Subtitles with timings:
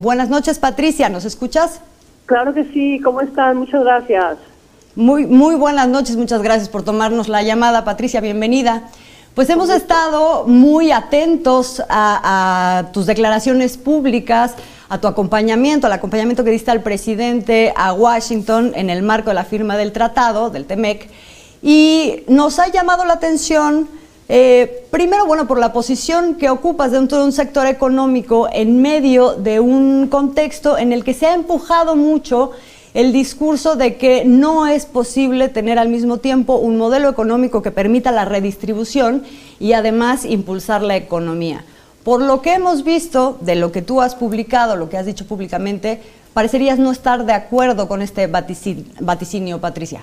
[0.00, 1.80] Buenas noches, Patricia, ¿nos escuchas?
[2.26, 3.56] Claro que sí, ¿cómo están?
[3.56, 4.38] Muchas gracias.
[4.94, 8.90] Muy, muy buenas noches, muchas gracias por tomarnos la llamada, Patricia, bienvenida.
[9.34, 14.54] Pues hemos estado muy atentos a, tus declaraciones públicas,
[14.88, 19.34] a tu acompañamiento, al acompañamiento que diste al presidente a Washington en el marco de
[19.34, 21.10] la firma del tratado, del TEMEC,
[21.60, 23.88] y nos ha llamado la atención
[24.28, 29.32] eh, primero, bueno, por la posición que ocupas dentro de un sector económico en medio
[29.32, 32.52] de un contexto en el que se ha empujado mucho
[32.92, 37.70] el discurso de que no es posible tener al mismo tiempo un modelo económico que
[37.70, 39.22] permita la redistribución
[39.58, 41.64] y además impulsar la economía.
[42.04, 45.26] Por lo que hemos visto de lo que tú has publicado, lo que has dicho
[45.26, 46.00] públicamente,
[46.34, 50.02] parecerías no estar de acuerdo con este vaticinio, Patricia.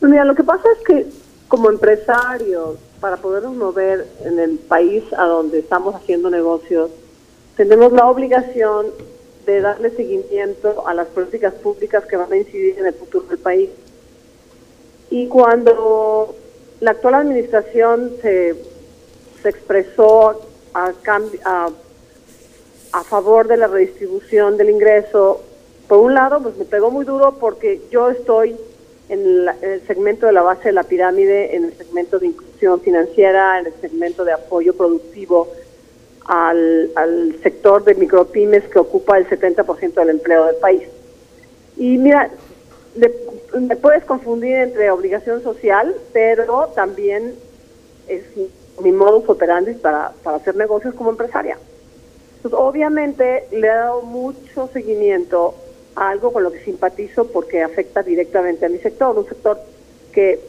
[0.00, 1.06] Mira, lo que pasa es que
[1.48, 6.90] como empresarios, para podernos mover en el país a donde estamos haciendo negocios,
[7.54, 8.86] tenemos la obligación
[9.44, 13.36] de darle seguimiento a las políticas públicas que van a incidir en el futuro del
[13.40, 13.68] país.
[15.10, 16.34] Y cuando
[16.80, 18.54] la actual administración se,
[19.42, 20.40] se expresó
[20.72, 20.90] a,
[21.44, 21.68] a,
[22.90, 25.42] a favor de la redistribución del ingreso,
[25.88, 28.56] por un lado, pues me pegó muy duro porque yo estoy
[29.08, 33.60] en, el segmento de la base de la pirámide, en el segmento de inclusión financiera,
[33.60, 35.48] en el segmento de apoyo productivo
[36.26, 40.82] al, al sector de micropymes que ocupa el 70% del empleo del país.
[41.76, 42.30] Y mira,
[42.96, 47.34] me puedes confundir entre obligación social, pero también
[48.08, 48.22] es
[48.80, 51.58] mi modus operandi para, para hacer negocios como empresaria.
[52.36, 55.54] Entonces, obviamente le he dado mucho seguimiento
[55.96, 59.58] algo con lo que simpatizo porque afecta directamente a mi sector, un sector
[60.12, 60.40] que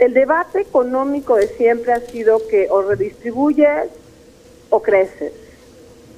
[0.00, 3.90] el debate económico de siempre ha sido que o redistribuyes
[4.70, 5.32] o creces,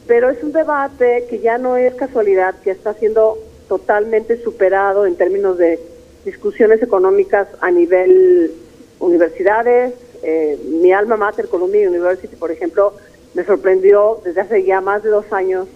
[0.06, 5.16] pero es un debate que ya no es casualidad, que está siendo totalmente superado en
[5.16, 5.80] términos de
[6.24, 8.52] discusiones económicas a nivel
[9.00, 9.94] universidades.
[10.22, 12.94] Eh, mi alma mater, Columbia University, por ejemplo,
[13.34, 15.66] me sorprendió desde hace ya más de dos años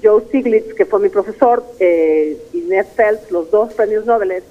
[0.00, 4.42] Joe Stiglitz, que fue mi profesor, eh, y Ned Felt, los dos premios Nobel,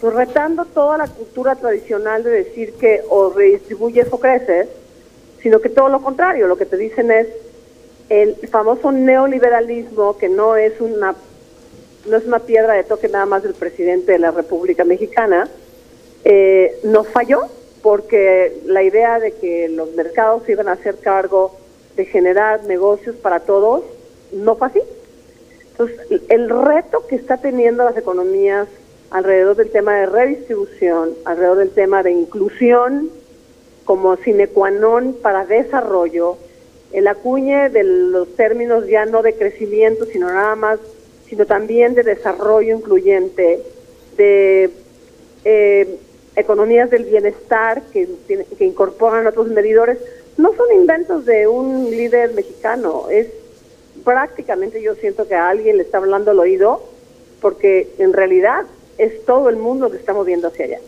[0.00, 4.68] pues retando toda la cultura tradicional de decir que o redistribuyes o creces,
[5.42, 7.26] sino que todo lo contrario, lo que te dicen es
[8.08, 11.14] el famoso neoliberalismo, que no es una
[12.08, 15.48] no es una piedra de toque nada más del presidente de la República Mexicana,
[16.24, 17.42] eh, nos falló
[17.82, 21.54] porque la idea de que los mercados iban a hacer cargo
[21.96, 23.82] de generar negocios para todos
[24.32, 24.80] no fue así.
[25.72, 28.68] Entonces, el reto que está teniendo las economías
[29.10, 33.10] alrededor del tema de redistribución, alrededor del tema de inclusión
[33.84, 36.36] como sine qua non para desarrollo,
[36.92, 40.78] el acuñe de los términos ya no de crecimiento, sino nada más,
[41.26, 43.62] sino también de desarrollo incluyente,
[44.16, 44.70] de
[45.44, 45.98] eh,
[46.36, 48.08] economías del bienestar que,
[48.58, 49.98] que incorporan otros medidores,
[50.36, 53.26] no son inventos de un líder mexicano, es
[54.08, 56.82] prácticamente yo siento que a alguien le está hablando al oído,
[57.42, 58.64] porque en realidad
[58.96, 60.78] es todo el mundo que está moviendo hacia allá.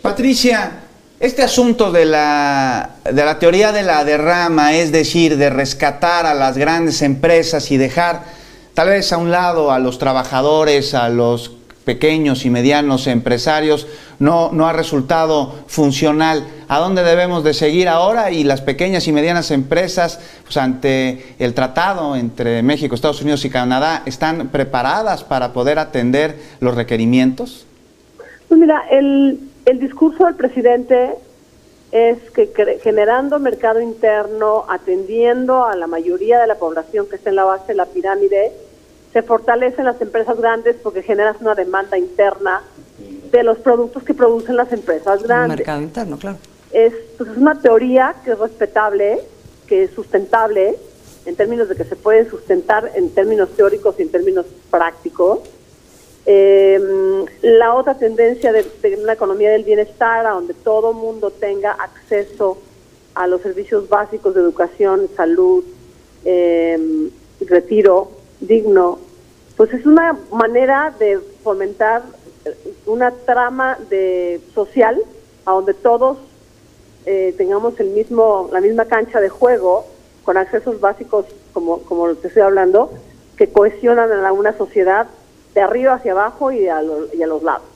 [0.00, 0.84] Patricia,
[1.18, 6.34] este asunto de la, de la teoría de la derrama, es decir, de rescatar a
[6.34, 8.22] las grandes empresas y dejar
[8.74, 11.50] tal vez a un lado a los trabajadores, a los
[11.84, 13.86] pequeños y medianos empresarios
[14.18, 16.46] no, no ha resultado funcional.
[16.68, 18.30] ¿A dónde debemos de seguir ahora?
[18.30, 23.50] Y las pequeñas y medianas empresas, pues ante el tratado entre México, Estados Unidos y
[23.50, 27.66] Canadá, ¿están preparadas para poder atender los requerimientos?
[28.48, 31.14] Pues mira, el, el discurso del presidente
[31.92, 32.50] es que
[32.82, 37.68] generando mercado interno, atendiendo a la mayoría de la población que está en la base
[37.68, 38.52] de la pirámide,
[39.14, 42.62] se fortalecen las empresas grandes porque generas una demanda interna
[43.30, 45.58] de los productos que producen las empresas grandes.
[45.58, 46.36] mercado interno, claro.
[46.72, 49.20] Es, pues, es una teoría que es respetable,
[49.68, 50.76] que es sustentable,
[51.26, 55.38] en términos de que se puede sustentar en términos teóricos y en términos prácticos.
[56.26, 58.66] Em, la otra tendencia de,
[59.00, 62.58] una economía del bienestar, a donde todo mundo tenga acceso
[63.14, 65.62] a los servicios básicos de educación, salud,
[66.24, 67.10] eh,
[67.46, 68.98] retiro digno,
[69.56, 72.02] pues es una manera de fomentar
[72.86, 75.00] una trama de social
[75.46, 76.18] a donde todos
[77.06, 79.86] eh, tengamos el mismo la misma cancha de juego
[80.24, 82.90] con accesos básicos como como te estoy hablando
[83.36, 85.06] que cohesionan a una sociedad
[85.54, 87.66] de arriba hacia abajo y a, y a los lados.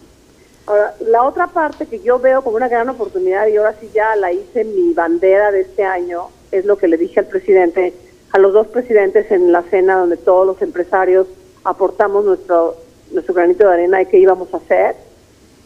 [0.66, 4.14] Ahora, la otra parte que yo veo como una gran oportunidad y ahora sí ya
[4.16, 7.94] la hice mi bandera de este año es lo que le dije al presidente
[8.32, 11.26] a los dos presidentes en la cena donde todos los empresarios
[11.64, 12.76] aportamos nuestro,
[13.10, 14.96] nuestro granito de arena de qué íbamos a hacer.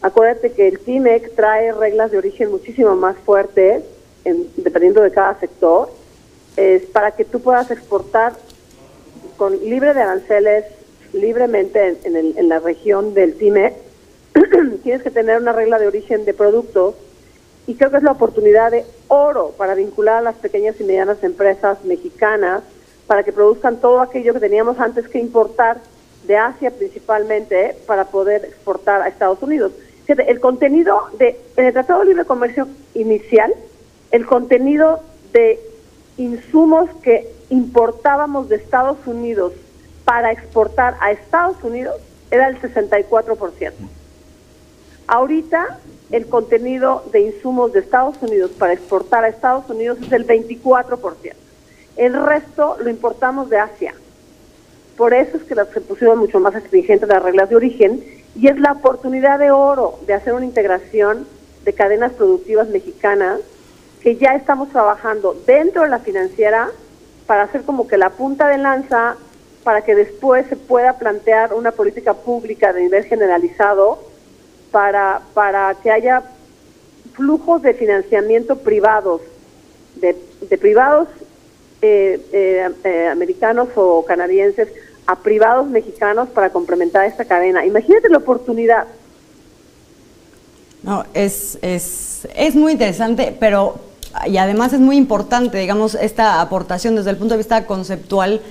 [0.01, 3.83] Acuérdate que el TIMEC trae reglas de origen muchísimo más fuertes,
[4.57, 5.89] dependiendo de cada sector,
[6.57, 8.33] es para que tú puedas exportar
[9.37, 10.65] con libre de aranceles,
[11.13, 13.73] libremente en, la región del TIMEC.
[14.83, 16.95] Tienes que tener una regla de origen de productos
[17.65, 21.23] y creo que es la oportunidad de oro para vincular a las pequeñas y medianas
[21.23, 22.63] empresas mexicanas
[23.07, 25.81] para que produzcan todo aquello que teníamos antes que importar
[26.25, 29.73] de Asia principalmente para poder exportar a Estados Unidos.
[30.07, 33.53] El contenido de, en el Tratado de Libre Comercio inicial,
[34.11, 35.01] el contenido
[35.31, 35.59] de
[36.17, 39.53] insumos que importábamos de Estados Unidos
[40.05, 41.95] para exportar a Estados Unidos
[42.31, 43.71] era el 64%.
[45.07, 45.79] Ahorita
[46.11, 51.33] el contenido de insumos de Estados Unidos para exportar a Estados Unidos es el 24%.
[51.95, 53.93] El resto lo importamos de Asia.
[54.97, 58.03] Por eso es que se pusieron mucho más exigentes las reglas de origen
[58.35, 61.27] y es la oportunidad de oro de hacer una integración
[61.63, 63.39] de cadenas productivas mexicanas
[64.01, 66.69] que ya estamos trabajando dentro de la financiera
[67.25, 69.15] para hacer como que la punta de lanza
[69.63, 73.99] para que después se pueda plantear una política pública de nivel generalizado
[74.71, 76.23] para, para que haya
[77.13, 79.21] flujos de financiamiento privados,
[79.95, 81.07] de, de privados
[83.11, 84.69] americanos o canadienses
[85.05, 87.65] a privados mexicanos para complementar esta cadena.
[87.65, 88.87] Imagínate la oportunidad.
[90.81, 93.79] No, es, es, es muy interesante, pero
[94.27, 98.41] y además es muy importante, digamos, esta aportación desde el punto de vista conceptual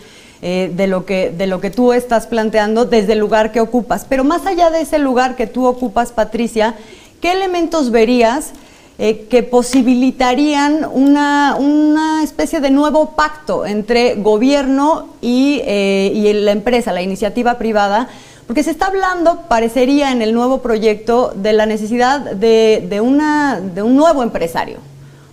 [0.40, 4.04] eh, de, lo que, de lo que tú estás planteando desde el lugar que ocupas.
[4.08, 6.74] Pero más allá de ese lugar que tú ocupas, Patricia,
[7.20, 8.52] ¿qué elementos verías
[8.98, 16.52] eh, que posibilitarían una, una, especie de nuevo pacto entre gobierno y, eh, y la
[16.52, 18.08] empresa, la iniciativa privada?
[18.46, 23.60] Porque se está hablando, parecería en el nuevo proyecto, de la necesidad de, de, una,
[23.60, 24.78] de un nuevo empresario.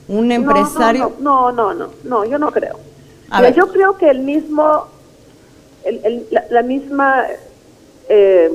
[0.07, 1.13] Un empresario.
[1.19, 2.79] No, no, no, no, yo no creo.
[3.55, 4.85] yo creo que el mismo
[6.49, 7.25] la, misma
[8.07, 8.51] eh,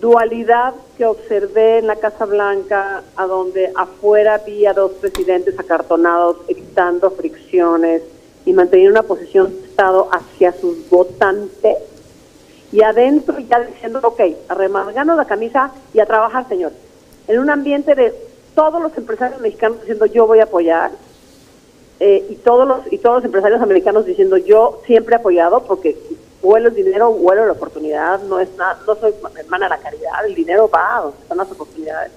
[0.00, 6.36] dualidad que observé en la Casa Blanca, a donde afuera vi a dos presidentes acartonados
[6.48, 8.02] evitando fricciones
[8.44, 11.78] y manteniendo una posición de Estado hacia sus votantes,
[12.72, 16.72] y adentro ya diciendo, ok, arremangando la camisa y a trabajar, señor.
[17.28, 18.12] En un ambiente de
[18.54, 20.90] todos los empresarios mexicanos diciendo, yo voy a apoyar,
[22.00, 25.96] eh, y todos los y todos los empresarios americanos diciendo yo siempre he apoyado porque
[26.44, 30.26] vuelo el dinero, vuelo la oportunidad, no es nada, no soy hermana de la caridad,
[30.26, 32.12] el dinero va donde están las oportunidades.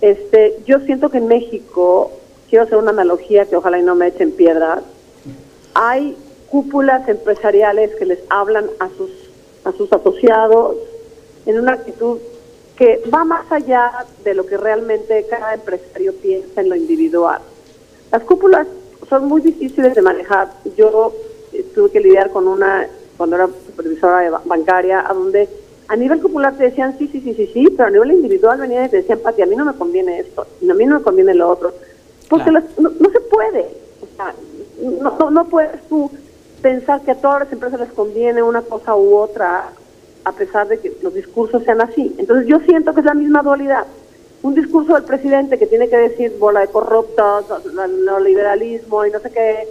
[0.00, 2.12] Este, yo siento que en México,
[2.48, 4.82] quiero hacer una analogía que ojalá y no me echen piedras,
[5.74, 6.16] hay
[6.48, 9.10] cúpulas empresariales que les hablan a sus
[9.64, 10.76] a sus asociados
[11.46, 12.18] en una actitud
[12.76, 17.40] que va más allá de lo que realmente cada empresario piensa en lo individual.
[18.10, 18.66] Las cúpulas
[19.08, 20.52] son muy difíciles de manejar.
[20.76, 21.12] Yo
[21.52, 25.48] eh, tuve que lidiar con una, cuando era supervisora bancaria, a donde
[25.88, 28.86] a nivel cúpula te decían sí, sí, sí, sí, sí, pero a nivel individual venían
[28.86, 31.02] y te decían, Pati, a mí no me conviene esto, y a mí no me
[31.02, 31.72] conviene lo otro.
[32.28, 33.68] Porque no, se puede.
[34.00, 34.34] O sea,
[34.82, 36.10] no, no, no puedes tú
[36.62, 39.70] pensar que a todas las empresas les conviene una cosa u otra,
[40.24, 42.14] a pesar de que los discursos sean así.
[42.18, 43.84] Entonces yo siento que es la misma dualidad
[44.44, 47.46] un discurso del presidente que tiene que decir bola de corruptos,
[48.04, 49.66] neoliberalismo y no sé qué,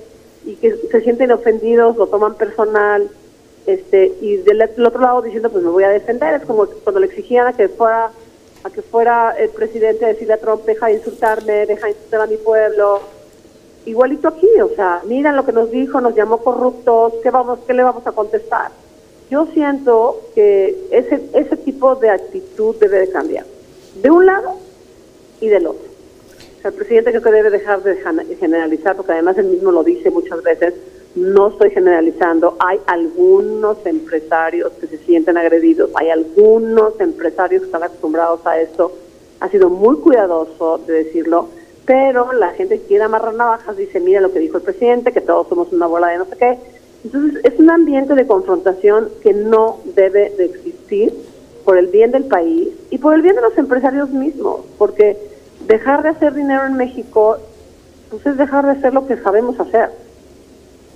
[0.46, 3.08] y que se sienten ofendidos, lo toman personal,
[3.66, 7.08] este y del, otro lado diciendo pues me voy a defender, es como cuando le
[7.08, 8.12] exigían a que fuera
[8.64, 12.22] a que fuera el presidente a decirle a Trump deja de insultarme, deja de insultar
[12.22, 13.02] a mi pueblo,
[13.86, 17.74] igualito aquí, o sea, miran lo que nos dijo, nos llamó corruptos, ¿qué vamos, qué
[17.74, 18.72] le vamos a contestar?
[19.30, 23.46] Yo siento que ese ese tipo de actitud debe de cambiar
[24.02, 24.58] de un lado
[25.40, 25.88] y del otro.
[26.64, 27.98] el presidente creo que debe dejar de
[28.40, 30.74] generalizar, porque además él mismo lo dice muchas veces,
[31.16, 37.84] no estoy generalizando, hay algunos empresarios que se sienten agredidos, hay algunos empresarios que están
[37.84, 38.92] acostumbrados a esto,
[39.40, 41.50] ha sido muy cuidadoso de decirlo,
[41.86, 45.48] pero la gente quiere amarrar navajas dice, mira lo que dijo el presidente, que todos
[45.50, 46.58] somos una bola de no sé qué.
[47.04, 51.14] Entonces es un ambiente de confrontación que no debe de existir
[51.66, 55.18] por el bien del país y por el bien de los empresarios mismos, porque
[55.68, 57.38] dejar de hacer dinero en México,
[58.10, 60.03] pues es dejar de hacer lo que sabemos hacer.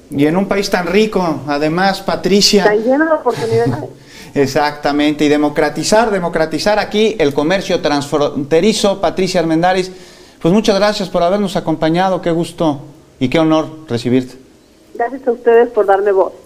[0.10, 2.64] Y en un país tan rico, además, Patricia.
[2.64, 3.90] Tan lleno de oportunidades.
[4.34, 9.02] Exactamente, y democratizar, democratizar aquí el comercio transfronterizo.
[9.02, 9.92] Patricia Armendaris,
[10.42, 12.82] pues muchas gracias por habernos acompañado, qué gusto
[13.20, 14.36] y qué honor recibirte.
[14.94, 16.34] Gracias a ustedes por darme voz.